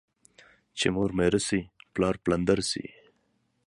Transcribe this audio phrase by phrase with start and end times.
[0.77, 1.59] چي مور ميره سي،
[1.93, 2.83] پلار پلندر سي.